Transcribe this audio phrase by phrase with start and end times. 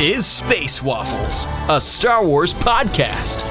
[0.00, 3.44] is Space Waffles, a Star Wars podcast.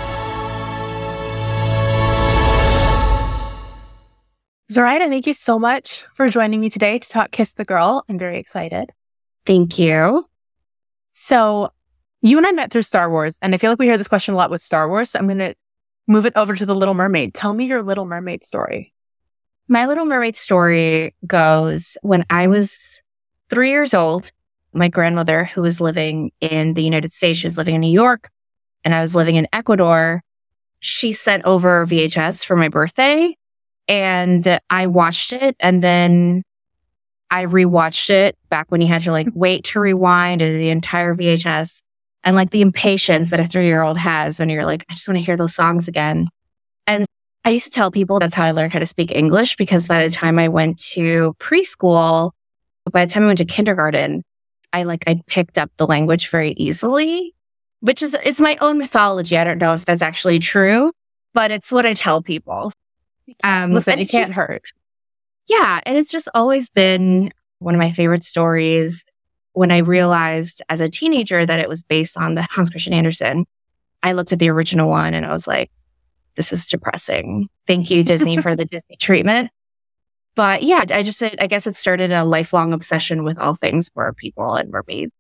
[4.72, 8.04] Zoraida, thank you so much for joining me today to talk Kiss the Girl.
[8.10, 8.92] I'm very excited.
[9.46, 10.26] Thank you.
[11.14, 11.72] So,
[12.22, 14.34] you and I met through Star Wars, and I feel like we hear this question
[14.34, 15.12] a lot with Star Wars.
[15.12, 15.54] So I'm going to
[16.08, 17.36] move it over to The Little Mermaid.
[17.36, 18.92] Tell me your Little Mermaid story.
[19.68, 23.04] My Little Mermaid story goes when I was
[23.52, 24.32] three years old,
[24.74, 28.30] my grandmother, who was living in the United States, she was living in New York,
[28.84, 30.22] and I was living in Ecuador.
[30.80, 33.36] She sent over VHS for my birthday,
[33.88, 35.56] and I watched it.
[35.60, 36.44] And then
[37.32, 41.82] I rewatched it back when you had to like wait to rewind the entire VHS
[42.24, 45.08] and like the impatience that a three year old has when you're like, I just
[45.08, 46.30] want to hear those songs again.
[46.88, 47.06] And
[47.46, 50.08] I used to tell people that's how I learned how to speak English because by
[50.08, 52.32] the time I went to preschool,
[52.92, 54.24] by the time I went to kindergarten,
[54.74, 57.34] I like, I picked up the language very easily,
[57.80, 59.38] which is, it's my own mythology.
[59.38, 60.92] I don't know if that's actually true,
[61.34, 62.72] but it's what I tell people.
[63.44, 64.64] Um, Listen, it can't just, hurt.
[65.48, 65.80] Yeah.
[65.86, 69.06] And it's just always been one of my favorite stories.
[69.54, 73.46] When I realized as a teenager that it was based on the Hans Christian Andersen,
[74.04, 75.72] I looked at the original one and I was like,
[76.36, 77.50] this is depressing.
[77.68, 79.50] Thank you, Disney, for the Disney treatment.
[80.36, 84.14] But yeah, I just, I guess it started a lifelong obsession with all things for
[84.14, 85.12] people and mermaids.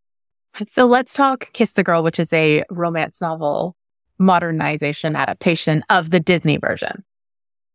[0.67, 3.75] So let's talk Kiss the Girl, which is a romance novel
[4.17, 7.03] modernization adaptation of the Disney version.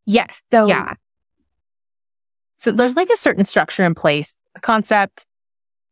[0.05, 0.41] Yes.
[0.51, 0.93] So, yeah.
[2.59, 5.25] So there's like a certain structure in place, a concept,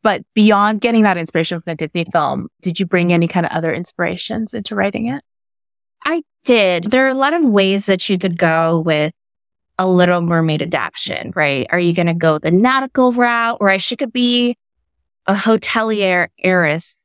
[0.02, 3.52] but beyond getting that inspiration from the Disney film, did you bring any kind of
[3.52, 5.24] other inspirations into writing it?
[6.06, 6.86] I did.
[6.86, 9.14] There are a lot of ways that you could go with
[9.80, 11.68] a Little Mermaid adaptation, right?
[11.72, 14.58] Are you going to go the nautical route, or she could be
[15.26, 16.98] a hotelier heiress,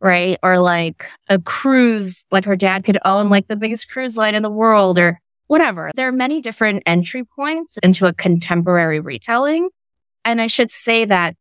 [0.00, 0.38] right?
[0.42, 4.42] Or like a cruise, like her dad could own like the biggest cruise line in
[4.42, 5.90] the world, or whatever.
[5.94, 9.68] There are many different entry points into a contemporary retelling.
[10.24, 11.36] And I should say that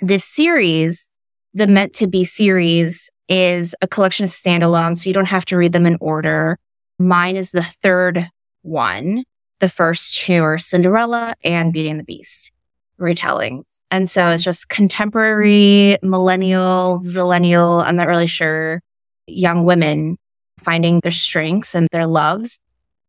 [0.00, 1.10] this series,
[1.54, 4.98] the meant to be series, is a collection of standalones.
[4.98, 6.58] So you don't have to read them in order.
[6.98, 8.28] Mine is the third
[8.62, 9.24] one.
[9.60, 12.52] The first two are Cinderella and Beauty and the Beast
[13.00, 13.80] retellings.
[13.90, 18.82] And so it's just contemporary, millennial, zillennial, I'm not really sure,
[19.26, 20.16] young women
[20.58, 22.60] finding their strengths and their loves.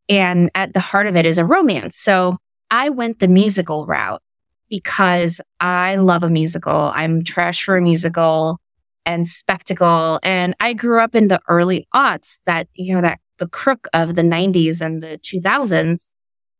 [0.09, 1.97] And at the heart of it is a romance.
[1.97, 2.37] So
[2.71, 4.21] I went the musical route
[4.69, 6.91] because I love a musical.
[6.93, 8.59] I'm trash for a musical
[9.05, 10.19] and spectacle.
[10.23, 14.15] And I grew up in the early aughts that, you know, that the crook of
[14.15, 16.11] the 90s and the 2000s.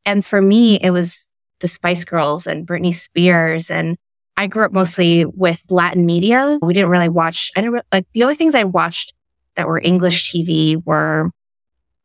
[0.05, 1.29] And for me, it was
[1.59, 3.71] the Spice Girls and Britney Spears.
[3.71, 3.97] And
[4.38, 6.59] I grew up mostly with Latin media.
[6.61, 9.13] We didn't really watch, I didn't like the only things I watched
[9.55, 11.31] that were English TV were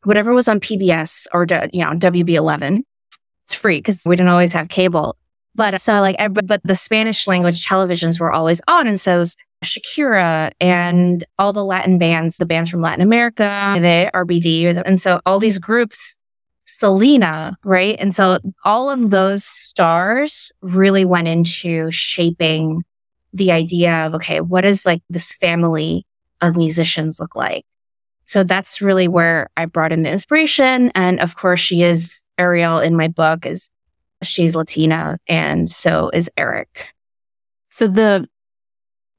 [0.03, 2.83] whatever was on PBS or, you know, WB11.
[3.43, 5.17] It's free because we didn't always have cable.
[5.53, 8.87] But so like, but the Spanish language televisions were always on.
[8.87, 9.25] And so
[9.63, 14.81] Shakira and all the Latin bands, the bands from Latin America, the RBD.
[14.85, 16.17] And so all these groups,
[16.79, 17.97] Selena, right?
[17.99, 22.83] And so all of those stars really went into shaping
[23.33, 26.05] the idea of, okay, what does like this family
[26.39, 27.65] of musicians look like?
[28.23, 30.91] So that's really where I brought in the inspiration.
[30.95, 33.69] And of course, she is Ariel in my book is
[34.23, 36.93] she's Latina and so is Eric.
[37.69, 38.27] So the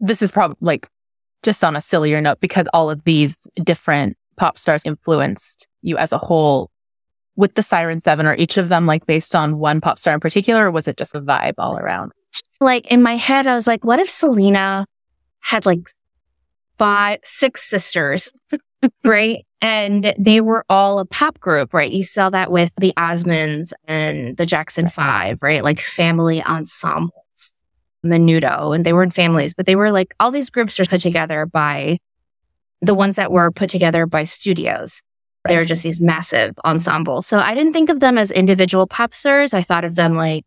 [0.00, 0.88] this is probably like
[1.42, 6.12] just on a sillier note because all of these different pop stars influenced you as
[6.12, 6.71] a whole
[7.36, 8.26] with the Siren Seven.
[8.26, 10.96] Are each of them like based on one pop star in particular, or was it
[10.96, 12.12] just a vibe all around?
[12.60, 14.86] Like in my head, I was like, what if Selena
[15.40, 15.88] had like
[16.78, 18.32] five, six sisters,
[19.04, 19.44] right?
[19.60, 21.90] And they were all a pop group, right?
[21.90, 25.62] You saw that with the Osmonds and the Jackson Five, right?
[25.62, 27.56] Like family ensembles,
[28.04, 31.00] Menudo, and they were in families, but they were like all these groups are put
[31.00, 31.98] together by
[32.80, 35.02] the ones that were put together by studios.
[35.44, 37.26] They were just these massive ensembles.
[37.26, 39.52] So I didn't think of them as individual pop stars.
[39.52, 40.44] I thought of them like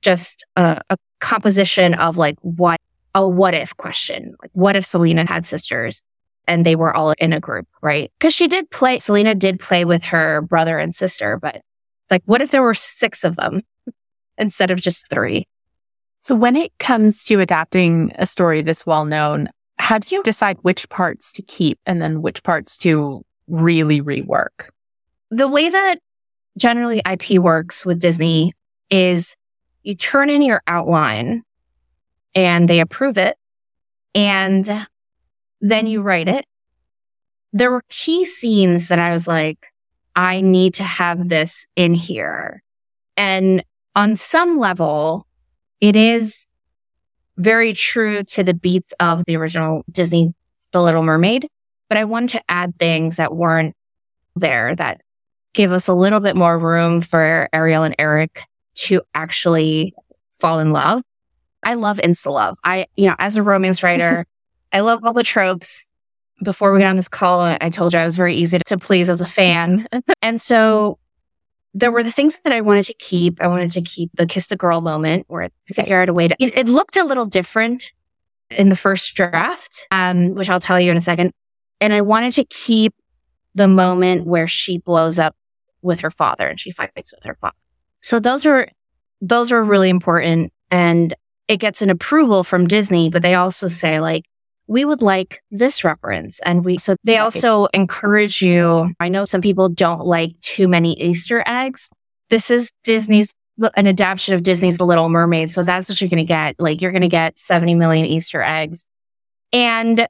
[0.00, 2.78] just a, a composition of like what
[3.14, 4.34] a what if question.
[4.40, 6.02] Like, what if Selena had sisters
[6.46, 8.12] and they were all in a group, right?
[8.18, 11.62] Because she did play, Selena did play with her brother and sister, but
[12.10, 13.62] like, what if there were six of them
[14.38, 15.46] instead of just three?
[16.22, 19.48] So when it comes to adapting a story this well known,
[19.78, 24.70] how do you decide which parts to keep and then which parts to really rework?
[25.30, 25.96] The way that
[26.58, 28.54] generally IP works with Disney
[28.90, 29.36] is
[29.82, 31.42] you turn in your outline
[32.34, 33.36] and they approve it.
[34.14, 34.86] And
[35.60, 36.44] then you write it.
[37.52, 39.68] There were key scenes that I was like,
[40.16, 42.62] I need to have this in here.
[43.16, 43.64] And
[43.94, 45.26] on some level,
[45.80, 46.46] it is
[47.36, 50.34] very true to the beats of the original Disney
[50.72, 51.48] The Little Mermaid,
[51.92, 53.76] but I wanted to add things that weren't
[54.34, 55.02] there that
[55.52, 58.46] gave us a little bit more room for Ariel and Eric
[58.76, 59.92] to actually
[60.40, 61.02] fall in love.
[61.62, 62.56] I love insta love.
[62.64, 64.24] I, you know, as a romance writer,
[64.72, 65.86] I love all the tropes.
[66.42, 69.10] Before we got on this call, I told you I was very easy to please
[69.10, 69.86] as a fan.
[70.22, 70.98] and so
[71.74, 73.38] there were the things that I wanted to keep.
[73.38, 76.28] I wanted to keep the kiss the girl moment where I figured out a way
[76.28, 77.92] to, it, it looked a little different
[78.48, 81.34] in the first draft, um, which I'll tell you in a second.
[81.82, 82.94] And I wanted to keep
[83.56, 85.34] the moment where she blows up
[85.82, 87.56] with her father and she fights with her father.
[88.02, 88.68] So those are,
[89.20, 90.52] those are really important.
[90.70, 91.12] And
[91.48, 94.24] it gets an approval from Disney, but they also say like,
[94.68, 96.38] we would like this reference.
[96.44, 98.94] And we, so they also encourage you.
[99.00, 101.90] I know some people don't like too many Easter eggs.
[102.30, 103.34] This is Disney's,
[103.74, 105.50] an adaptation of Disney's The Little Mermaid.
[105.50, 106.54] So that's what you're going to get.
[106.60, 108.86] Like you're going to get 70 million Easter eggs.
[109.52, 110.06] And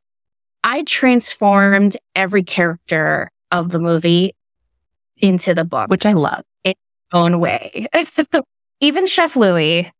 [0.64, 4.34] I transformed every character of the movie
[5.16, 6.80] into the book, which I love in its
[7.12, 7.86] own way.
[8.80, 9.90] Even Chef Louis.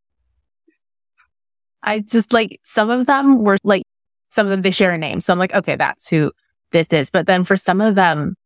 [1.83, 3.83] I just like some of them were like
[4.29, 5.21] some of them they share a name.
[5.21, 6.33] So I'm like, okay, that's who
[6.71, 7.11] this is.
[7.11, 8.37] But then for some of them,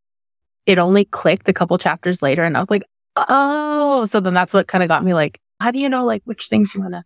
[0.65, 2.83] it only clicked a couple chapters later and I was like,
[3.17, 6.23] oh, so then that's what kind of got me like, how do you know like
[6.25, 7.05] which things you want to?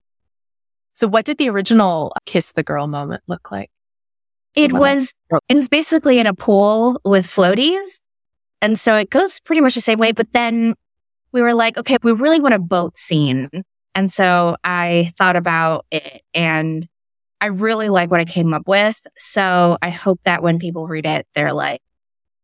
[0.95, 3.71] So what did the original kiss the girl moment look like?
[4.55, 5.13] It was,
[5.49, 8.01] it was basically in a pool with floaties.
[8.61, 10.13] And so it goes pretty much the same way.
[10.13, 10.75] But then
[11.33, 13.49] we were like, okay, we really want a boat scene.
[13.95, 16.89] And so I thought about it and
[17.41, 19.07] I really like what I came up with.
[19.17, 21.81] So I hope that when people read it, they're like,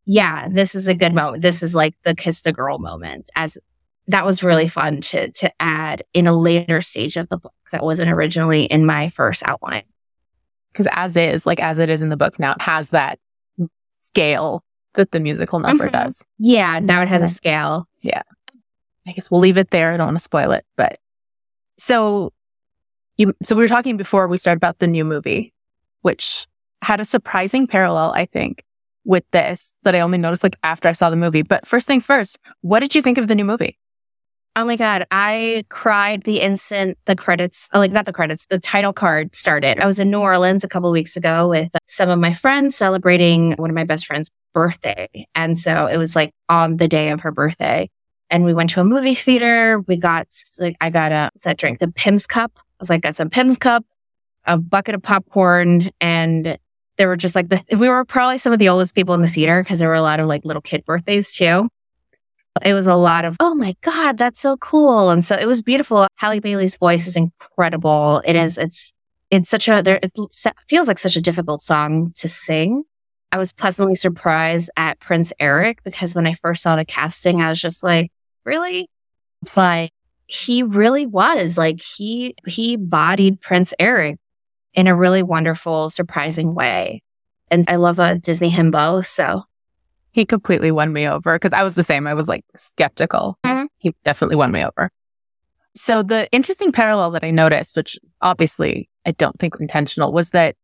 [0.06, 1.42] yeah, this is a good moment.
[1.42, 3.58] This is like the kiss the girl moment as
[4.08, 7.82] that was really fun to, to add in a later stage of the book that
[7.82, 9.82] wasn't originally in my first outline.
[10.76, 13.18] Cause as is, like as it is in the book now, it has that
[14.02, 14.62] scale
[14.92, 16.04] that the musical number mm-hmm.
[16.04, 16.24] does.
[16.38, 16.80] Yeah.
[16.80, 17.88] Now it has a scale.
[18.02, 18.22] Yeah.
[19.06, 19.92] I guess we'll leave it there.
[19.92, 20.98] I don't want to spoil it, but
[21.78, 22.32] so
[23.16, 25.54] you, so we were talking before we started about the new movie,
[26.02, 26.46] which
[26.82, 28.64] had a surprising parallel, I think,
[29.04, 31.42] with this that I only noticed like after I saw the movie.
[31.42, 33.78] But first things first, what did you think of the new movie?
[34.58, 35.06] Oh my God.
[35.10, 39.78] I cried the instant the credits, oh, like not the credits, the title card started.
[39.78, 43.52] I was in New Orleans a couple weeks ago with some of my friends celebrating
[43.58, 45.26] one of my best friend's birthday.
[45.34, 47.90] And so it was like on the day of her birthday.
[48.30, 49.84] And we went to a movie theater.
[49.86, 50.26] We got,
[50.58, 52.52] like, I got a, that drink, the Pimm's cup.
[52.56, 53.84] I was like, got some Pimm's cup,
[54.46, 56.58] a bucket of popcorn, and
[56.96, 59.28] there were just like the, we were probably some of the oldest people in the
[59.28, 61.68] theater because there were a lot of like little kid birthdays too.
[62.64, 65.10] It was a lot of, oh my God, that's so cool.
[65.10, 66.06] And so it was beautiful.
[66.16, 68.22] Halle Bailey's voice is incredible.
[68.24, 68.92] It is, it's,
[69.30, 70.12] it's such a, there, it
[70.68, 72.84] feels like such a difficult song to sing.
[73.32, 77.50] I was pleasantly surprised at Prince Eric because when I first saw the casting, I
[77.50, 78.10] was just like,
[78.44, 78.88] really?
[79.56, 79.90] Like,
[80.26, 84.18] he really was like he he bodied Prince Eric
[84.74, 87.02] in a really wonderful, surprising way.
[87.50, 89.44] And I love a Disney himbo, so
[90.16, 92.06] he completely won me over because I was the same.
[92.06, 93.38] I was like skeptical.
[93.44, 93.66] Mm-hmm.
[93.76, 94.90] He definitely won me over.
[95.74, 100.56] So the interesting parallel that I noticed, which obviously I don't think intentional, was that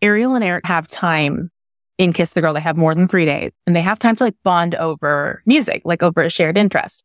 [0.00, 1.50] Ariel and Eric have time
[1.98, 2.54] in Kiss the Girl.
[2.54, 5.82] They have more than three days and they have time to like bond over music,
[5.84, 7.04] like over a shared interest.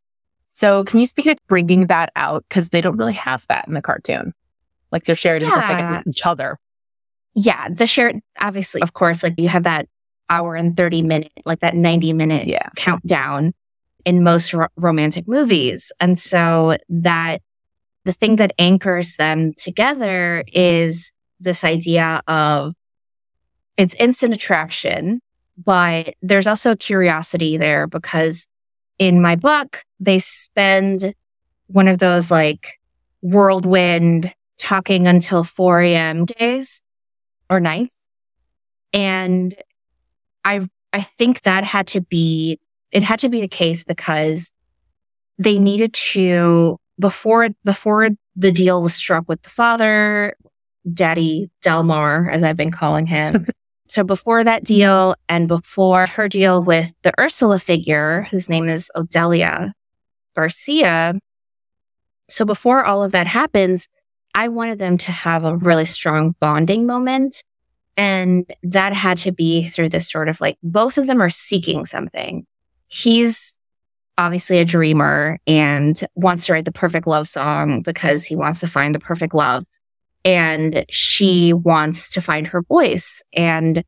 [0.50, 2.46] So can you speak to bringing that out?
[2.52, 4.36] Cause they don't really have that in the cartoon.
[4.92, 5.90] Like they're shared interest yeah.
[5.90, 6.60] like each other.
[7.34, 7.68] Yeah.
[7.70, 9.88] The shared, obviously, of course, like you have that
[10.30, 12.70] hour and 30 minute, like that 90 minute yeah.
[12.76, 13.54] countdown
[14.06, 15.92] in most ro- romantic movies.
[16.00, 17.42] And so that
[18.06, 22.74] the thing that anchors them together is this idea of
[23.78, 25.22] it's instant attraction,
[25.64, 28.48] but there's also a curiosity there because
[29.00, 31.14] in my book, they spend
[31.68, 32.80] one of those like
[33.22, 36.26] whirlwind talking until 4 a.m.
[36.26, 36.82] days
[37.50, 38.06] or nights.
[38.94, 39.56] And
[40.46, 42.60] I, I think that had to be,
[42.92, 44.52] it had to be the case because
[45.38, 50.36] they needed to, before, before the deal was struck with the father,
[50.94, 53.48] Daddy Delmar, as I've been calling him,
[53.94, 58.90] So before that deal and before her deal with the Ursula figure, whose name is
[58.96, 59.72] Odelia
[60.36, 61.20] Garcia.
[62.28, 63.88] So before all of that happens,
[64.34, 67.44] I wanted them to have a really strong bonding moment.
[67.96, 71.86] And that had to be through this sort of like both of them are seeking
[71.86, 72.46] something.
[72.88, 73.58] He's
[74.18, 78.68] obviously a dreamer and wants to write the perfect love song because he wants to
[78.68, 79.66] find the perfect love.
[80.26, 83.84] And she wants to find her voice and,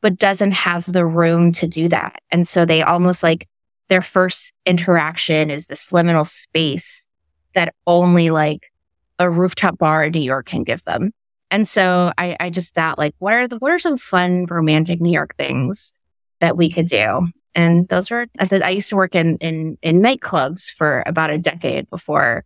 [0.00, 2.20] but doesn't have the room to do that.
[2.30, 3.48] And so they almost like
[3.88, 7.06] their first interaction is this liminal space
[7.54, 8.70] that only like
[9.18, 11.12] a rooftop bar in New York can give them.
[11.54, 15.00] And so I, I just thought like, what are the, what are some fun romantic
[15.00, 15.92] New York things
[16.40, 17.28] that we could do?
[17.54, 21.88] And those were, I used to work in, in, in nightclubs for about a decade
[21.90, 22.44] before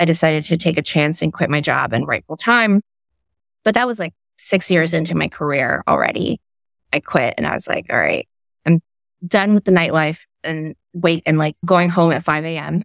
[0.00, 2.82] I decided to take a chance and quit my job and write full time.
[3.62, 6.40] But that was like six years into my career already.
[6.92, 8.26] I quit and I was like, all right,
[8.66, 8.82] I'm
[9.24, 12.82] done with the nightlife and wait and like going home at 5 a.m.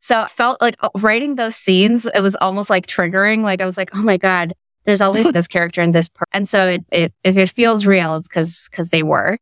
[0.00, 3.42] So I felt like uh, writing those scenes, it was almost like triggering.
[3.42, 4.54] Like I was like, oh my God,
[4.88, 6.08] there's always this character and this.
[6.08, 6.24] Per-.
[6.32, 9.38] And so it, it, if it feels real, it's because, because they were.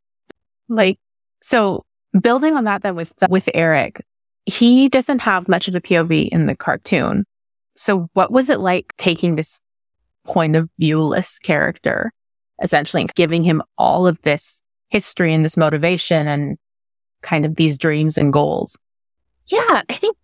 [0.69, 0.99] Like
[1.41, 1.85] so
[2.21, 4.05] building on that then with, with Eric,
[4.45, 7.25] he doesn't have much of a POV in the cartoon.
[7.77, 9.61] So what was it like taking this
[10.25, 12.13] point of viewless character,
[12.61, 16.59] essentially and giving him all of this history and this motivation and
[17.23, 18.77] kind of these dreams and goals?
[19.47, 20.17] Yeah, I think,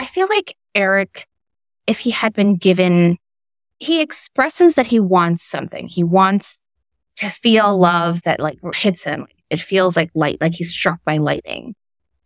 [0.00, 1.26] I feel like Eric,
[1.86, 3.18] if he had been given,
[3.82, 5.88] he expresses that he wants something.
[5.88, 6.64] He wants
[7.16, 9.26] to feel love that like hits him.
[9.50, 11.74] It feels like light, like he's struck by lightning.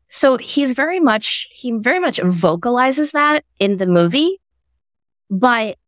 [0.08, 4.38] So he's very much, he very much vocalizes that in the movie,
[5.30, 5.78] but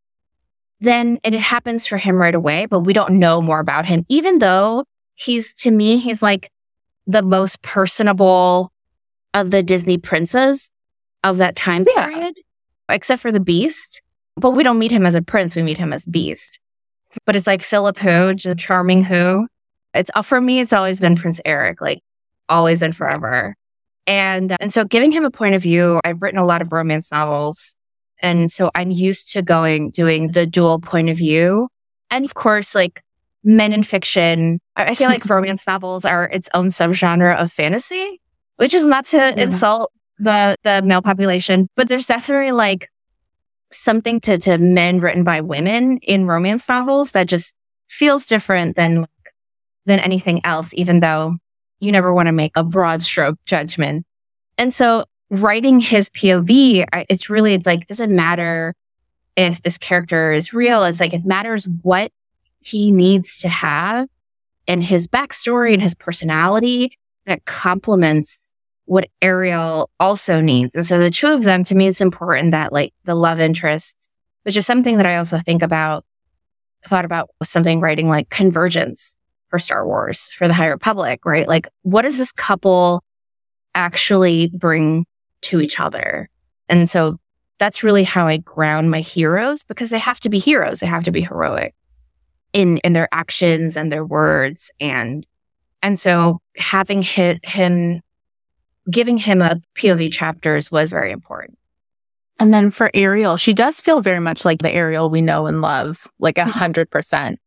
[0.80, 4.38] then it happens for him right away, but we don't know more about him, even
[4.38, 4.84] though
[5.14, 6.50] he's, to me, he's like
[7.06, 8.72] the most personable
[9.34, 10.70] of the Disney princes
[11.22, 12.34] of that time period,
[12.88, 14.00] except for the Beast.
[14.38, 16.60] But we don't meet him as a prince, we meet him as Beast.
[17.24, 19.48] But it's like Philip Who, the charming Who.
[19.94, 22.00] It's uh, for me, it's always been Prince Eric, like
[22.48, 23.54] always and forever.
[24.06, 27.10] And, and so giving him a point of view, I've written a lot of romance
[27.12, 27.74] novels.
[28.20, 31.68] And so I'm used to going, doing the dual point of view.
[32.10, 33.02] And of course, like
[33.44, 38.20] men in fiction, I feel like romance novels are its own subgenre of fantasy,
[38.56, 39.34] which is not to yeah.
[39.36, 42.88] insult the, the male population, but there's definitely like
[43.70, 47.54] something to, to men written by women in romance novels that just
[47.88, 49.06] feels different than
[49.86, 51.36] than anything else, even though
[51.80, 54.04] you never want to make a broad stroke judgment.
[54.58, 58.74] And so writing his POV, it's really it's like, doesn't matter
[59.36, 60.84] if this character is real.
[60.84, 62.12] It's like, it matters what
[62.60, 64.08] he needs to have
[64.66, 68.47] and his backstory and his personality that complements
[68.88, 70.74] what Ariel also needs.
[70.74, 74.10] And so the two of them, to me, it's important that like the love interest,
[74.44, 76.06] which is something that I also think about,
[76.86, 79.14] thought about something writing like convergence
[79.50, 81.46] for Star Wars, for the High Republic, right?
[81.46, 83.04] Like, what does this couple
[83.74, 85.04] actually bring
[85.42, 86.30] to each other?
[86.70, 87.18] And so
[87.58, 90.80] that's really how I ground my heroes because they have to be heroes.
[90.80, 91.74] They have to be heroic
[92.54, 94.70] in, in their actions and their words.
[94.80, 95.26] And,
[95.82, 98.00] and so having hit him,
[98.90, 101.58] giving him a POV chapters was very important.
[102.40, 105.60] And then for Ariel, she does feel very much like the Ariel we know and
[105.60, 106.50] love, like a mm-hmm.
[106.50, 107.40] hundred percent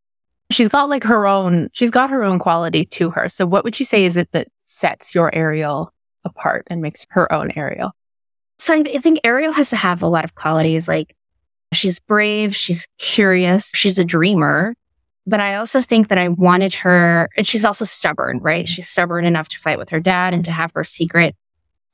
[0.51, 3.29] she's got like her own, she's got her own quality to her.
[3.29, 5.93] So what would you say is it that sets your Ariel
[6.23, 7.91] apart and makes her own Ariel?
[8.59, 11.15] So I think Ariel has to have a lot of qualities like
[11.73, 14.75] she's brave, she's curious, she's a dreamer.
[15.27, 18.65] But I also think that I wanted her, and she's also stubborn, right?
[18.65, 18.71] Mm-hmm.
[18.71, 21.35] She's stubborn enough to fight with her dad and to have her secret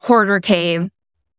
[0.02, 0.90] hoarder cave.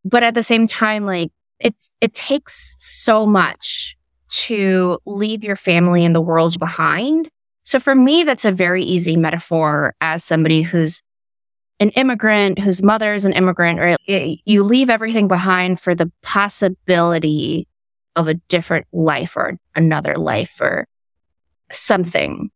[0.05, 1.31] But at the same time, like
[1.61, 3.97] it's, it takes so much
[4.29, 7.29] to leave your family and the world behind.
[7.63, 11.03] So for me, that's a very easy metaphor as somebody who's
[11.81, 17.69] an immigrant, whose mother is an immigrant, or you leave everything behind for the possibility
[18.17, 20.87] of a different life or another life or
[21.73, 22.51] something.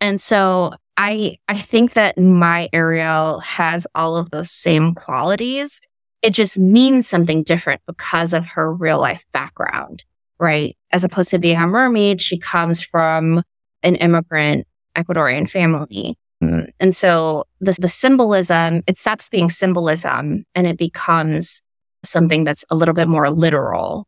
[0.00, 5.80] And so I, I think that my Ariel has all of those same qualities.
[6.22, 10.04] It just means something different because of her real life background
[10.38, 10.76] right?
[10.92, 13.42] As opposed to being a mermaid, she comes from
[13.82, 16.16] an immigrant Ecuadorian family.
[16.42, 16.70] Mm.
[16.80, 21.62] And so the, the symbolism, it stops being symbolism and it becomes
[22.04, 24.06] something that's a little bit more literal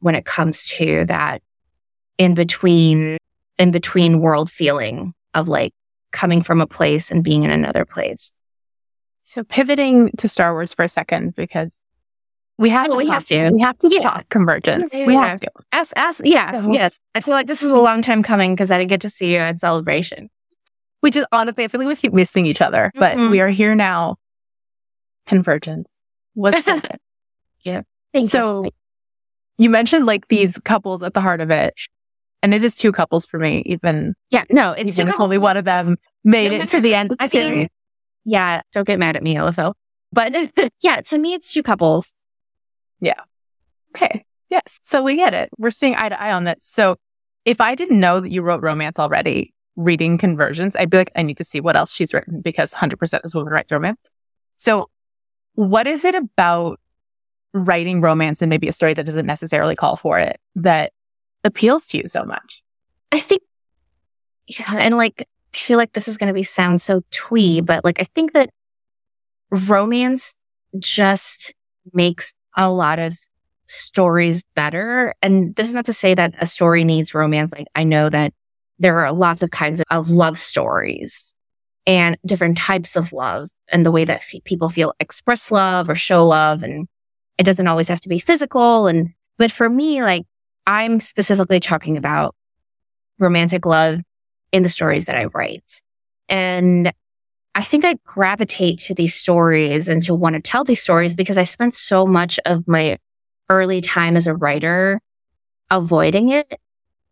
[0.00, 1.42] when it comes to that
[2.18, 3.16] in between,
[3.60, 5.72] in between world feeling of like
[6.12, 8.32] coming from a place and being in another place.
[9.22, 11.78] So pivoting to Star Wars for a second, because
[12.58, 13.50] We have to we talk- have to.
[13.52, 14.00] We have to Yeah.
[14.02, 14.92] talk convergence.
[14.92, 15.28] Yeah, we yeah.
[15.28, 15.50] have to.
[15.72, 16.98] Ask, ask, yeah, So- yes.
[17.14, 19.32] I feel like this is a long time coming because I didn't get to see
[19.34, 20.30] you at celebration.
[21.02, 23.30] We just honestly, I feel like we keep missing each other, but Mhm.
[23.30, 24.16] we are here now.
[25.26, 25.90] Convergence
[26.34, 27.84] was good.
[28.12, 28.66] Thank So
[29.58, 31.74] you mentioned like these couples at the heart of it.
[32.42, 35.56] And it is two couples for me, even, yeah, no, it's even if only one
[35.58, 37.68] of them made it to the end of the I think- series.
[38.24, 38.62] yeah.
[38.72, 39.74] Don't get mad at me, LFL.
[40.12, 40.32] But
[40.80, 42.14] yeah, to me, it's two couples.
[43.00, 43.20] Yeah.
[43.94, 44.24] Okay.
[44.48, 44.78] Yes.
[44.82, 45.50] So we get it.
[45.58, 46.64] We're seeing eye to eye on this.
[46.64, 46.96] So
[47.44, 51.22] if I didn't know that you wrote romance already, reading Convergence, I'd be like, I
[51.22, 54.00] need to see what else she's written because 100% this woman writes romance.
[54.56, 54.90] So
[55.54, 56.80] what is it about
[57.52, 60.92] writing romance and maybe a story that doesn't necessarily call for it that
[61.44, 62.62] appeals to you so much?
[63.12, 63.42] I think,
[64.46, 67.84] yeah, and like, I feel like this is going to be sound so twee, but
[67.84, 68.50] like, I think that
[69.50, 70.36] romance
[70.78, 71.52] just
[71.92, 73.16] makes a lot of
[73.66, 75.14] stories better.
[75.22, 77.52] And this is not to say that a story needs romance.
[77.52, 78.32] Like, I know that
[78.78, 81.34] there are lots of kinds of, of love stories
[81.86, 85.94] and different types of love and the way that f- people feel express love or
[85.94, 86.62] show love.
[86.62, 86.88] And
[87.38, 88.86] it doesn't always have to be physical.
[88.86, 90.24] And, but for me, like,
[90.70, 92.36] I'm specifically talking about
[93.18, 93.98] romantic love
[94.52, 95.82] in the stories that I write.
[96.28, 96.92] And
[97.56, 101.36] I think I gravitate to these stories and to want to tell these stories because
[101.36, 102.98] I spent so much of my
[103.48, 105.00] early time as a writer
[105.72, 106.60] avoiding it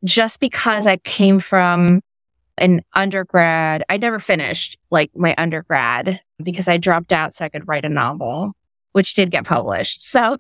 [0.05, 2.01] just because I came from
[2.59, 3.83] an undergrad.
[3.89, 7.89] I never finished like my undergrad because I dropped out so I could write a
[7.89, 8.53] novel,
[8.93, 10.05] which did get published.
[10.05, 10.39] So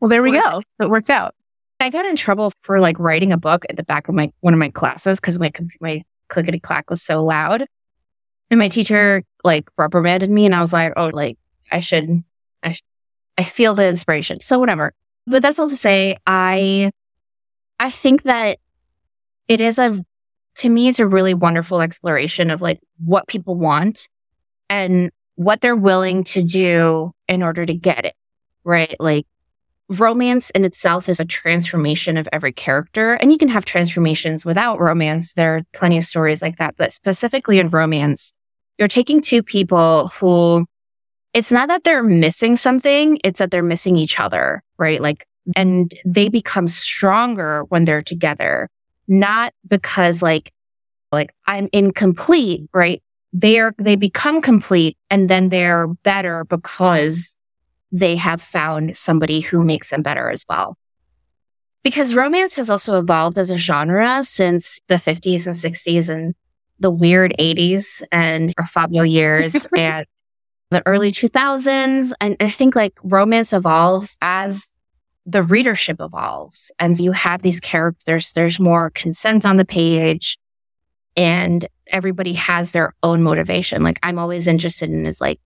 [0.00, 0.62] Well, there we go.
[0.80, 1.36] It worked out.
[1.80, 4.52] I got in trouble for like writing a book at the back of my one
[4.52, 7.64] of my classes because my my clickety clack was so loud,
[8.50, 11.38] and my teacher like reprimanded me, and I was like, oh, like
[11.70, 12.22] I should,
[12.62, 12.82] I, sh-
[13.38, 14.92] I feel the inspiration, so whatever.
[15.26, 16.90] But that's all to say, I,
[17.78, 18.58] I think that
[19.48, 20.04] it is a,
[20.56, 24.08] to me, it's a really wonderful exploration of like what people want
[24.68, 28.14] and what they're willing to do in order to get it,
[28.64, 28.94] right?
[28.98, 29.26] Like
[29.98, 33.14] romance in itself is a transformation of every character.
[33.14, 35.34] And you can have transformations without romance.
[35.34, 36.76] There are plenty of stories like that.
[36.76, 38.32] But specifically in romance,
[38.78, 40.66] you're taking two people who
[41.34, 45.00] it's not that they're missing something, it's that they're missing each other, right?
[45.00, 48.68] Like, and they become stronger when they're together,
[49.06, 50.52] not because like,
[51.12, 53.02] like I'm incomplete, right?
[53.32, 57.36] They're, they become complete and then they're better because
[57.92, 60.76] they have found somebody who makes them better as well.
[61.82, 66.34] Because romance has also evolved as a genre since the 50s and 60s and
[66.78, 70.06] the weird 80s and Fabio years and
[70.70, 72.12] the early 2000s.
[72.20, 74.74] And I think like romance evolves as
[75.26, 76.70] the readership evolves.
[76.78, 80.38] And you have these characters, there's more consent on the page
[81.16, 83.82] and everybody has their own motivation.
[83.82, 85.40] Like I'm always interested in is like,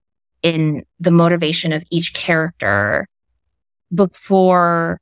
[0.45, 3.07] in the motivation of each character
[3.93, 5.01] before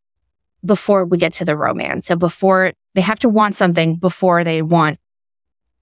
[0.65, 2.05] before we get to the romance.
[2.05, 4.99] So before they have to want something before they want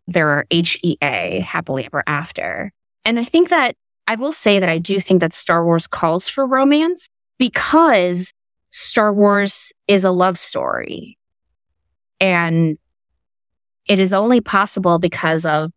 [0.07, 2.71] their HEA happily ever after.
[3.05, 3.75] And I think that
[4.07, 8.31] I will say that I do think that Star Wars calls for romance because
[8.71, 11.19] Star Wars is a love story.
[12.19, 12.79] And
[13.87, 15.71] it is only possible because of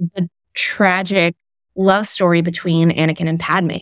[0.00, 1.36] the tragic
[1.78, 3.78] love story between Anakin and Padme.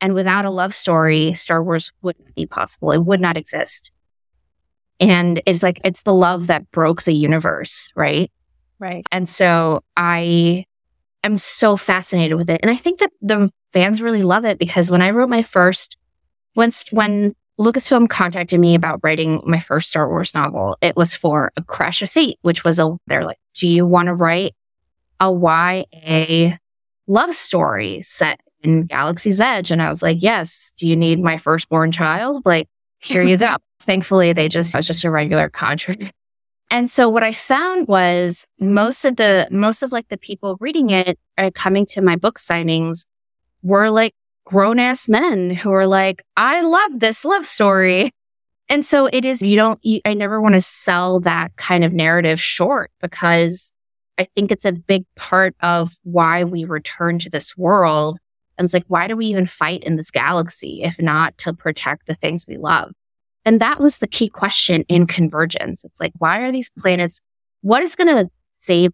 [0.00, 2.90] And without a love story, Star Wars wouldn't be possible.
[2.90, 3.92] It would not exist.
[4.98, 8.30] And it's like, it's the love that broke the universe, right?
[8.78, 9.06] Right.
[9.12, 10.64] And so I
[11.22, 12.60] am so fascinated with it.
[12.62, 15.96] And I think that the fans really love it because when I wrote my first,
[16.56, 21.52] once, when Lucasfilm contacted me about writing my first Star Wars novel, it was for
[21.56, 24.54] A Crash of Fate, which was a, they're like, do you want to write
[25.20, 26.56] a YA
[27.12, 29.70] love story set in Galaxy's Edge.
[29.70, 32.42] And I was like, yes, do you need my firstborn child?
[32.44, 33.56] Like, here you go.
[33.80, 36.12] Thankfully, they just, it was just a regular contract.
[36.70, 40.90] And so what I found was most of the, most of like the people reading
[40.90, 43.04] it are coming to my book signings
[43.62, 48.10] were like grown ass men who are like, I love this love story.
[48.68, 51.92] And so it is, you don't, you, I never want to sell that kind of
[51.92, 53.71] narrative short because
[54.18, 58.18] I think it's a big part of why we return to this world.
[58.58, 62.06] And it's like, why do we even fight in this galaxy if not to protect
[62.06, 62.92] the things we love?
[63.44, 65.84] And that was the key question in Convergence.
[65.84, 67.20] It's like, why are these planets?
[67.62, 68.92] What is going to save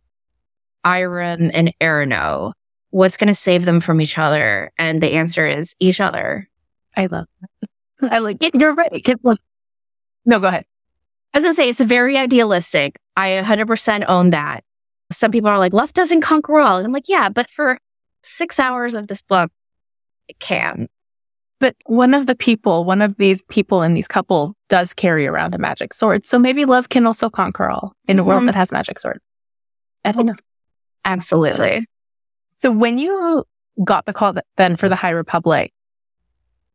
[0.84, 2.52] Eiram and E'ronoh?
[2.90, 4.70] What's going to save them from each other?
[4.78, 6.48] And the answer is each other.
[6.96, 7.68] I love that.
[8.12, 8.54] I like it.
[8.54, 8.90] You're right.
[8.92, 9.40] It, look,
[10.24, 10.64] no, go ahead.
[11.32, 12.98] I was gonna say it's very idealistic.
[13.16, 14.64] I 100% own that.
[15.10, 16.76] Some people are like, love doesn't conquer all.
[16.76, 17.78] And I'm like, yeah, but for
[18.22, 19.50] six hours of this book,
[20.28, 20.88] it can.
[21.60, 25.54] But one of the people, one of these people in these couples does carry around
[25.54, 26.24] a magic sword.
[26.26, 28.46] So maybe love can also conquer all in a world Mhm.
[28.46, 29.20] that has magic sword.
[30.04, 30.36] I don't know.
[31.04, 31.86] Absolutely.
[32.60, 33.44] So when you
[33.82, 35.72] got the call then for the High Republic,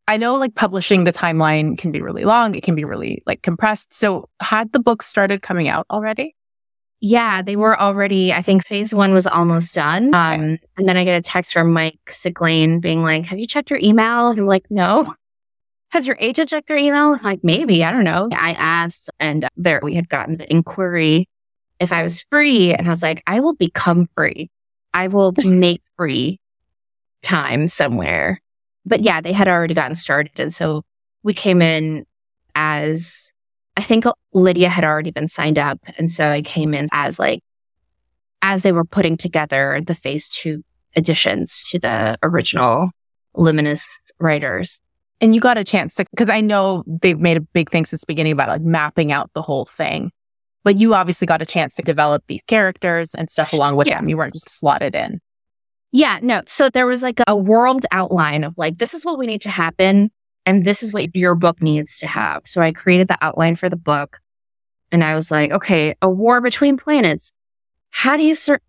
[0.08, 2.56] I know like publishing the timeline can be really long.
[2.56, 3.94] It can be really like compressed.
[3.94, 6.36] So had the books started coming out already?
[7.06, 10.16] Yeah, they were already, I think phase one was almost done.
[10.16, 13.70] Um, and then I get a text from Mike Siglain being like, Have you checked
[13.70, 14.30] your email?
[14.30, 15.14] And I'm like, No.
[15.90, 17.12] Has your agent checked their email?
[17.12, 18.30] I'm like, maybe, I don't know.
[18.32, 21.28] I asked, and there we had gotten the inquiry
[21.80, 22.74] if I was free.
[22.74, 24.50] And I was like, I will become free.
[24.94, 26.40] I will make free
[27.22, 28.42] time somewhere.
[28.86, 30.40] But yeah, they had already gotten started.
[30.40, 30.84] And so
[31.22, 32.06] we came in
[32.56, 33.33] as
[33.76, 35.80] I think Lydia had already been signed up.
[35.98, 37.42] And so I came in as like,
[38.42, 40.64] as they were putting together the phase two
[40.96, 42.92] additions to the original
[43.36, 43.88] Luminous
[44.20, 44.80] writers.
[45.22, 48.02] And you got a chance to, because I know they've made a big thing since
[48.02, 50.12] the beginning about like mapping out the whole thing.
[50.64, 53.98] But you obviously got a chance to develop these characters and stuff along with Yeah.
[53.98, 54.08] them.
[54.08, 55.20] You weren't just slotted in.
[55.92, 56.42] Yeah, no.
[56.46, 59.50] So there was like a world outline of like, this is what we need to
[59.50, 60.12] happen.
[60.46, 62.42] And this is what your book needs to have.
[62.46, 64.20] So I created the outline for the book.
[64.92, 67.32] And I was like, okay, a war between planets.
[67.90, 68.62] How do you start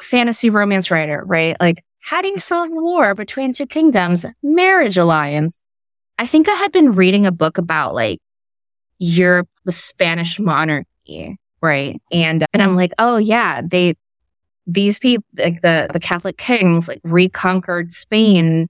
[0.00, 1.56] fantasy romance writer, right?
[1.60, 4.26] Like, how do you solve war between two kingdoms?
[4.42, 5.60] Marriage alliance.
[6.18, 8.20] I think I had been reading a book about like
[8.98, 12.00] Europe, the Spanish monarchy, right?
[12.10, 13.96] And and I'm like, oh yeah, they
[14.66, 18.68] these people like the the Catholic kings like reconquered Spain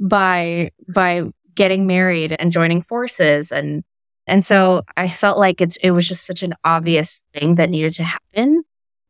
[0.00, 3.84] by by getting married and joining forces and
[4.26, 7.94] and so I felt like it's it was just such an obvious thing that needed
[7.94, 8.62] to happen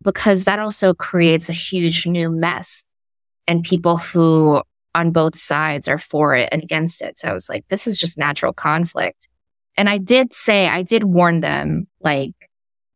[0.02, 2.88] because that also creates a huge new mess
[3.46, 4.62] and people who
[4.94, 7.18] on both sides are for it and against it.
[7.18, 9.28] So I was like, this is just natural conflict.
[9.76, 12.32] And I did say, I did warn them, like,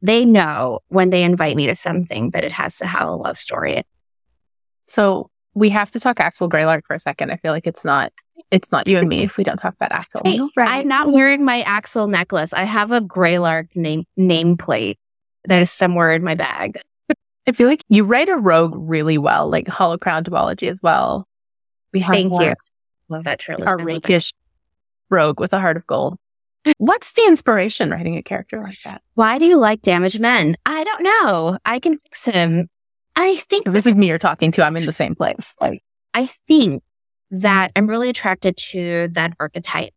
[0.03, 3.39] they know when they invite me to something that it has to have a love
[3.39, 3.85] story.
[4.87, 7.31] So we have to talk Axel Greylark for a second.
[7.31, 8.13] I feel like it's not,
[8.51, 10.23] it's not you and me if we don't talk about Axel.
[10.25, 12.53] Hey, I'm not wearing my Axel necklace.
[12.53, 14.97] I have a Greylark name nameplate
[15.47, 16.81] that is somewhere in my bag.
[17.47, 21.29] I feel like you write a rogue really well, like Hollow Crown duology as well.
[21.93, 22.55] We have Thank one, you.
[23.09, 23.65] Love that trilogy.
[23.65, 24.03] a I love it.
[24.03, 24.33] rakish
[25.11, 26.19] rogue with a heart of gold.
[26.79, 29.03] What's the inspiration writing a character like that?
[29.15, 30.57] Why do you like damaged men?
[30.65, 31.59] I don't know.
[31.67, 32.71] I can fix him.
[33.17, 34.65] I think This is me you're talking to.
[34.65, 35.55] I'm in the same place.
[35.61, 36.83] Like, I think
[37.31, 39.93] that I'm really attracted to that archetype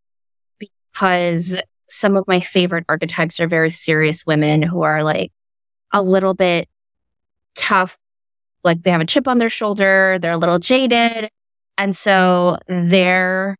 [0.60, 5.32] because some of my favorite archetypes are very serious women who are like
[5.91, 6.67] a little bit
[7.56, 7.97] tough.
[8.63, 10.17] Like they have a chip on their shoulder.
[10.19, 11.30] They're a little jaded.
[11.77, 13.58] And so their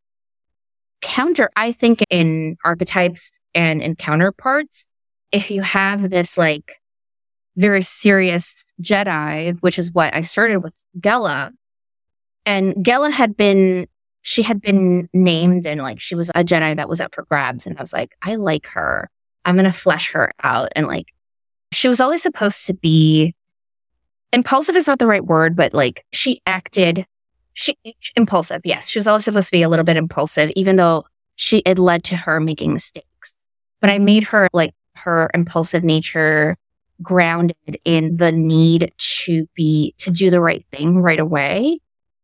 [1.00, 4.86] counter, I think in archetypes and in counterparts,
[5.30, 6.80] if you have this like
[7.58, 11.52] very serious Jedi, which is what I started with Gella,
[12.46, 13.86] and Gella had been,
[14.22, 17.66] she had been named and like she was a Jedi that was up for grabs.
[17.66, 19.10] And I was like, I like her.
[19.44, 20.70] I'm going to flesh her out.
[20.74, 21.12] And like,
[21.72, 23.34] she was always supposed to be
[24.32, 27.06] impulsive is not the right word, but like she acted,
[27.52, 27.76] she
[28.16, 28.62] impulsive.
[28.64, 28.88] Yes.
[28.88, 31.04] She was always supposed to be a little bit impulsive, even though
[31.36, 33.44] she, it led to her making mistakes.
[33.80, 36.56] But I made her like her impulsive nature
[37.02, 41.78] grounded in the need to be, to do the right thing right away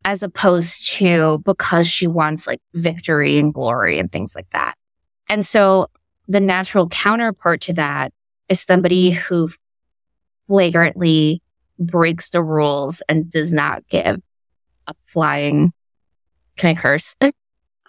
[0.04, 4.74] as opposed to because she wants like victory and glory and things like that.
[5.28, 5.87] And so
[6.28, 8.12] the natural counterpart to that
[8.48, 9.48] is somebody who
[10.46, 11.40] flagrantly
[11.78, 14.20] breaks the rules and does not give
[14.87, 15.72] a flying,
[16.56, 17.16] can I curse?
[17.20, 17.32] I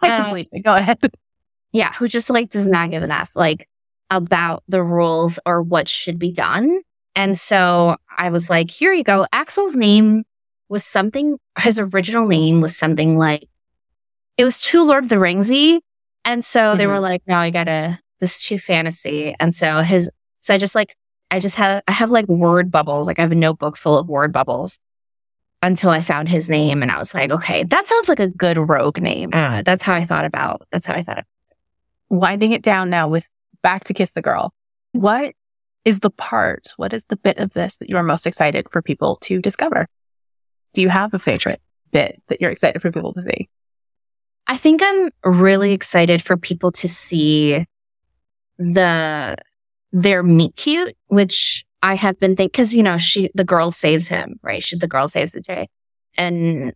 [0.02, 1.00] Uh, completely go ahead.
[1.72, 3.68] yeah, who just like does not give enough like
[4.10, 6.82] about the rules or what should be done.
[7.16, 9.26] And so I was like, here you go.
[9.32, 10.24] Axel's name
[10.70, 13.48] was something, his original name was something like,
[14.38, 15.80] it was too Lord of the Ringsy.
[16.26, 19.36] And so they were like, no, I gotta, this is too fantasy.
[19.40, 20.96] And so his, so I just like,
[21.32, 23.08] I just have, I have like word bubbles.
[23.08, 24.80] Like I have a notebook full of word bubbles
[25.62, 26.82] until I found his name.
[26.82, 29.30] And I was like, okay, that sounds like a good rogue name.
[29.34, 31.26] Uh, that's how I thought about, that's how I thought of
[32.10, 33.28] Winding it down now with
[33.66, 34.54] back to Kiss the Girl.
[34.92, 35.34] What
[35.86, 36.68] is the part?
[36.78, 39.88] What is the bit of this that you are most excited for people to discover?
[40.76, 41.60] Do you have a favorite
[41.92, 43.50] bit that you're excited for people to see?
[44.46, 47.66] I think I'm really excited for people to see
[48.60, 49.36] the
[49.92, 54.08] their meet cute, which I have been thinking because you know she the girl saves
[54.08, 54.62] him, right?
[54.62, 55.70] She the girl saves the day,
[56.20, 56.72] and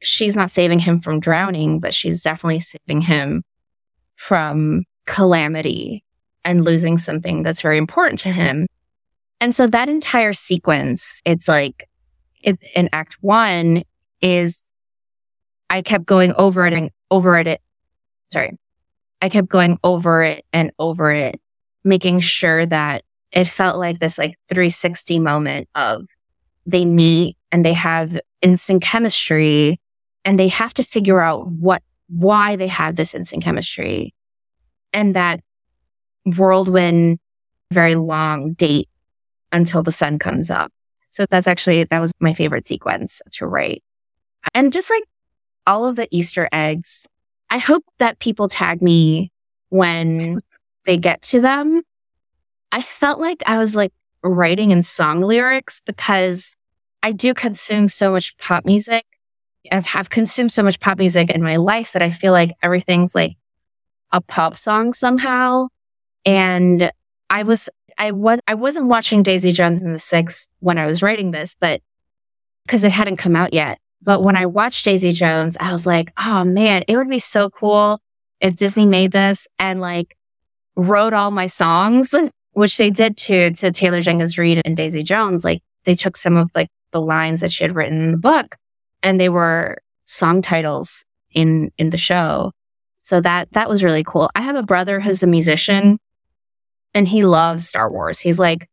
[0.00, 3.42] she's not saving him from drowning, but she's definitely saving him
[4.16, 6.04] from calamity
[6.44, 8.68] and losing something that's very important to him.
[9.40, 11.88] And so that entire sequence, it's like
[12.42, 13.82] it, in Act One
[14.22, 14.62] is
[15.68, 17.60] I kept going over it and over it.
[18.28, 18.56] Sorry.
[19.20, 21.40] I kept going over it and over it,
[21.82, 26.06] making sure that it felt like this like 360 moment of
[26.66, 29.80] they meet and they have instant chemistry
[30.24, 34.14] and they have to figure out what, why they have this instant chemistry
[34.92, 35.40] and that
[36.24, 37.18] whirlwind,
[37.72, 38.88] very long date
[39.52, 40.72] until the sun comes up.
[41.10, 43.82] So that's actually, that was my favorite sequence to write.
[44.54, 45.04] And just like
[45.66, 47.06] all of the Easter eggs.
[47.50, 49.32] I hope that people tag me
[49.68, 50.40] when
[50.86, 51.82] they get to them.
[52.72, 56.54] I felt like I was like writing in song lyrics because
[57.02, 59.04] I do consume so much pop music.
[59.70, 63.14] I have consumed so much pop music in my life that I feel like everything's
[63.14, 63.36] like
[64.12, 65.68] a pop song somehow.
[66.24, 66.90] And
[67.28, 67.68] I was,
[67.98, 71.56] I was, I wasn't watching Daisy Jones and the Six when I was writing this,
[71.58, 71.80] but
[72.66, 73.78] because it hadn't come out yet.
[74.02, 77.50] But when I watched Daisy Jones, I was like, oh man, it would be so
[77.50, 78.00] cool
[78.40, 80.16] if Disney made this and like
[80.76, 82.14] wrote all my songs,
[82.52, 85.44] which they did to, to Taylor Jenkins Reid and Daisy Jones.
[85.44, 88.56] Like they took some of like the lines that she had written in the book
[89.02, 92.52] and they were song titles in, in the show.
[93.10, 94.30] So that, that was really cool.
[94.36, 95.98] I have a brother who's a musician
[96.94, 98.20] and he loves Star Wars.
[98.20, 98.68] He's like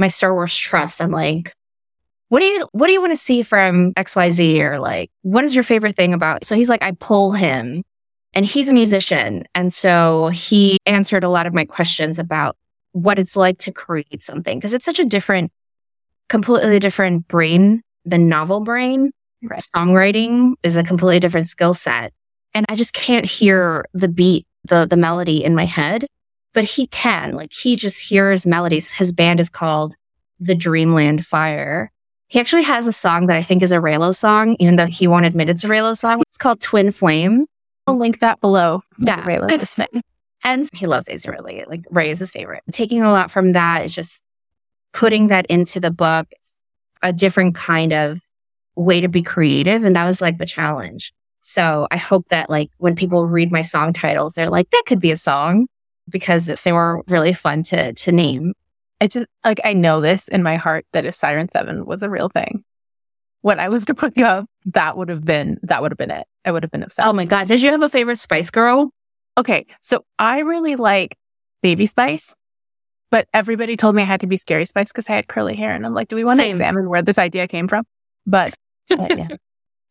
[0.00, 1.00] my Star Wars trust.
[1.00, 1.52] I'm like,
[2.28, 5.54] what do you what do you want to see from XYZ or like what is
[5.54, 7.84] your favorite thing about so he's like I pull him
[8.34, 12.56] and he's a musician and so he answered a lot of my questions about
[12.92, 15.52] what it's like to create something because it's such a different
[16.28, 19.10] completely different brain than novel brain
[19.44, 19.62] right.
[19.74, 22.12] songwriting is a completely different skill set
[22.54, 26.06] and I just can't hear the beat the the melody in my head
[26.52, 29.94] but he can like he just hears melodies his band is called
[30.40, 31.90] the Dreamland Fire
[32.28, 35.08] he actually has a song that I think is a Reylo song, even though he
[35.08, 36.20] won't admit it's a Reylo song.
[36.28, 37.46] It's called Twin Flame.
[37.86, 38.82] I'll link that below.
[38.98, 39.24] Yeah.
[39.24, 40.02] Reylo listening.
[40.44, 41.64] And he loves Ridley.
[41.66, 42.62] Like Rey is his favorite.
[42.70, 44.22] Taking a lot from that is just
[44.92, 46.28] putting that into the book.
[46.30, 46.58] It's
[47.02, 48.20] a different kind of
[48.76, 49.82] way to be creative.
[49.82, 51.12] And that was like the challenge.
[51.48, 55.00] So I hope that like when people read my song titles, they're like, that could
[55.00, 55.66] be a song
[56.06, 58.52] because they were really fun to, to name.
[59.00, 62.10] I just like I know this in my heart that if Siren Seven was a
[62.10, 62.64] real thing,
[63.40, 66.26] when I was growing up, that would have been that would have been it.
[66.44, 67.06] I would have been upset.
[67.06, 67.48] Oh my god!
[67.48, 68.90] Did you have a favorite Spice Girl?
[69.38, 71.16] Okay, so I really like
[71.62, 72.34] Baby Spice,
[73.10, 75.70] but everybody told me I had to be Scary Spice because I had curly hair,
[75.70, 77.86] and I'm like, do we want to examine where this idea came from?
[78.26, 78.54] But
[78.90, 79.28] uh, yeah.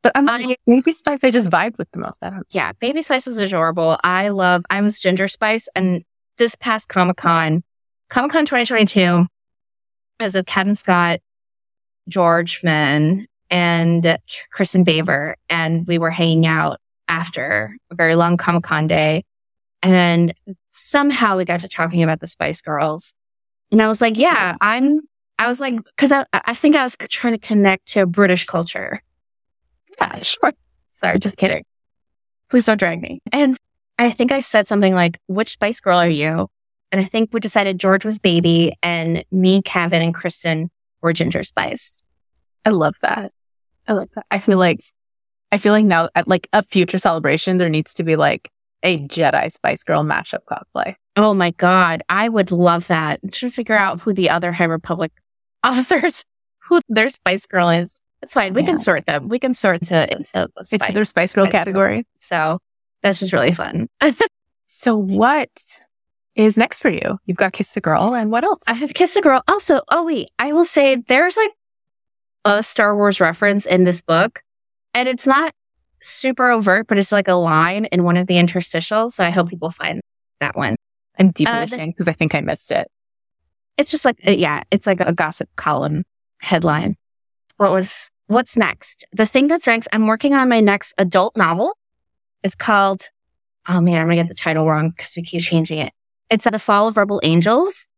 [0.03, 2.23] But I'm like, Baby Spice, I just vibed with the most.
[2.23, 2.47] I don't.
[2.51, 3.97] Yeah, Baby Spice was adorable.
[4.03, 4.63] I love.
[4.69, 6.03] I was Ginger Spice, and
[6.37, 7.63] this past Comic Con,
[8.09, 9.25] Comic Con 2022
[10.21, 11.19] is with Kevin Scott,
[12.07, 14.03] George Mann, and
[14.55, 15.35] Kristin Baver.
[15.49, 19.23] And we were hanging out after a very long Comic Con day.
[19.83, 20.33] And
[20.71, 23.13] somehow we got to talking about the Spice Girls.
[23.71, 25.01] And I was like, yeah, I'm,
[25.37, 29.01] I was like, cause I, I think I was trying to connect to British culture.
[29.99, 30.53] Yeah, sure.
[30.91, 31.63] Sorry, just kidding.
[32.49, 33.21] Please don't drag me.
[33.31, 33.57] And
[33.99, 36.47] I think I said something like, which Spice Girl are you?
[36.91, 40.69] And I think we decided George was baby and me, Kevin, and Kristin
[41.01, 42.01] were ginger spice.
[42.65, 43.31] I love that.
[43.87, 44.25] I like that.
[44.31, 44.79] I feel like,
[45.51, 48.49] I feel like now at like a future celebration, there needs to be like
[48.83, 50.95] a Jedi Spice Girl mashup cosplay.
[51.15, 52.03] Oh my God.
[52.09, 53.19] I would love that.
[53.25, 55.11] I should figure out who the other High Republic
[55.65, 56.23] authors,
[56.69, 57.99] who their Spice Girl is.
[58.21, 58.53] It's fine.
[58.53, 58.67] We yeah.
[58.67, 59.27] can sort them.
[59.27, 62.05] We can sort to into Spice, their Spice Girl category.
[62.19, 62.59] So
[63.01, 63.89] that's just really fun.
[64.67, 65.49] so what
[66.35, 67.19] is next for you?
[67.25, 68.63] You've got Kiss the Girl and what else?
[68.67, 69.43] I have Kiss the Girl.
[69.47, 71.51] Also, oh wait, I will say there's like
[72.45, 74.41] a Star Wars reference in this book
[74.93, 75.53] and it's not
[76.01, 79.13] super overt, but it's like a line in one of the interstitials.
[79.13, 80.01] So I hope people find
[80.39, 80.75] that one.
[81.19, 82.87] I'm deeply uh, ashamed because I think I missed it.
[83.77, 86.03] It's just like, yeah, it's like a gossip column
[86.39, 86.95] headline.
[87.57, 89.05] What was, what's next?
[89.11, 91.77] The thing that's next, I'm working on my next adult novel.
[92.43, 93.09] It's called,
[93.67, 95.93] oh man, I'm to get the title wrong because we keep changing it.
[96.29, 97.89] It's The Fall of Rebel Angels.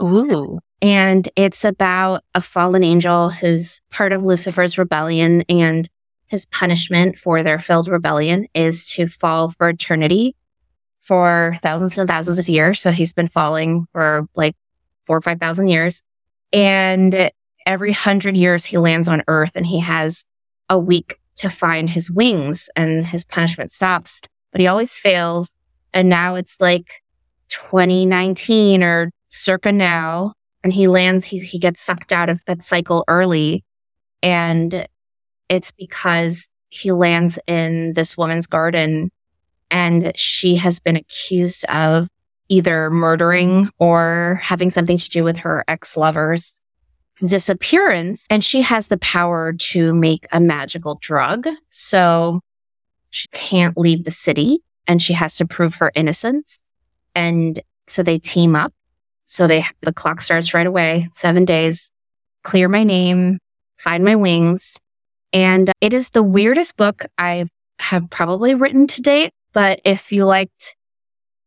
[0.00, 0.58] Ooh.
[0.80, 5.88] And it's about a fallen angel who's part of Lucifer's rebellion and
[6.26, 10.34] his punishment for their failed rebellion is to fall for eternity
[10.98, 12.80] for thousands and thousands of years.
[12.80, 14.56] So he's been falling for like
[15.06, 16.02] four or 5,000 years.
[16.52, 17.30] And
[17.66, 20.24] every hundred years he lands on earth and he has
[20.68, 24.20] a week to find his wings and his punishment stops,
[24.50, 25.54] but he always fails.
[25.94, 27.02] And now it's like
[27.48, 30.34] 2019 or circa now.
[30.64, 33.64] And he lands, he's, he gets sucked out of that cycle early.
[34.22, 34.86] And
[35.48, 39.10] it's because he lands in this woman's garden
[39.70, 42.08] and she has been accused of
[42.48, 46.60] either murdering or having something to do with her ex lover's
[47.24, 48.26] disappearance.
[48.30, 51.48] And she has the power to make a magical drug.
[51.70, 52.40] So
[53.10, 56.68] she can't leave the city and she has to prove her innocence.
[57.14, 58.72] And so they team up.
[59.24, 61.90] So they, the clock starts right away, seven days,
[62.42, 63.38] clear my name,
[63.78, 64.76] hide my wings.
[65.32, 67.46] And uh, it is the weirdest book I
[67.78, 69.32] have probably written to date.
[69.52, 70.76] But if you liked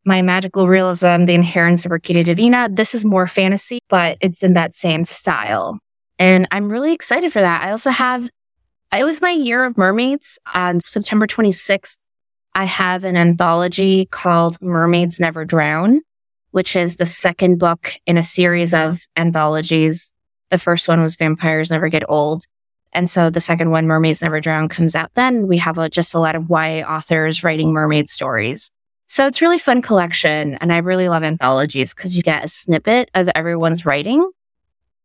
[0.06, 4.54] my magical realism, the Inheritance of Orquídea Divina, this is more fantasy, but it's in
[4.54, 5.80] that same style.
[6.20, 7.64] And I'm really excited for that.
[7.64, 8.30] I also have,
[8.96, 12.06] it was my year of mermaids on September 26th.
[12.54, 16.02] I have an anthology called Mermaids Never Drown,
[16.52, 20.14] which is the second book in a series of anthologies.
[20.52, 22.46] The first one was Vampires Never Get Old.
[22.94, 25.48] And so the second one, Mermaids Never Drown, comes out then.
[25.48, 28.72] We have a, just a lot of YA authors writing mermaid stories.
[29.08, 30.56] So it's really fun collection.
[30.56, 34.30] And I really love anthologies because you get a snippet of everyone's writing.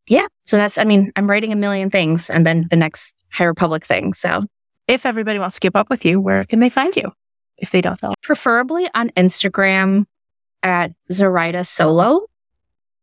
[0.06, 0.26] Yeah.
[0.44, 3.84] So that's, I mean, I'm writing a million things and then the next High Republic
[3.84, 4.12] thing.
[4.14, 4.44] So
[4.88, 7.12] if everybody wants to keep up with you, where can they find you
[7.58, 8.14] if they don't follow?
[8.22, 10.06] Preferably on Instagram
[10.62, 12.26] at Zoraida Solo.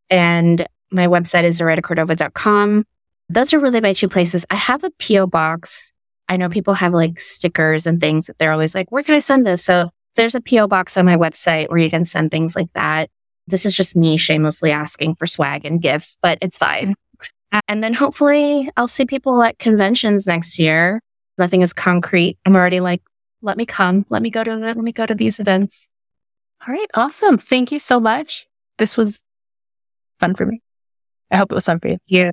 [0.09, 2.85] And my website is zoraidacordova.com.
[3.29, 4.45] Those are really my two places.
[4.49, 5.91] I have a PO box.
[6.29, 9.19] I know people have like stickers and things that they're always like, where can I
[9.19, 9.63] send this?
[9.63, 13.09] So there's a PO box on my website where you can send things like that.
[13.47, 16.89] This is just me shamelessly asking for swag and gifts, but it's fine.
[16.89, 17.59] Mm-hmm.
[17.69, 21.01] And then hopefully I'll see people at conventions next year.
[21.37, 22.37] Nothing is concrete.
[22.45, 23.01] I'm already like,
[23.41, 24.05] let me come.
[24.09, 25.87] Let me go to the, let me go to these events.
[26.67, 26.89] All right.
[26.93, 27.37] Awesome.
[27.37, 28.47] Thank you so much.
[28.77, 29.23] This was
[30.19, 30.61] fun for me.
[31.31, 31.97] I hope it was fun for you.
[32.07, 32.31] Yeah.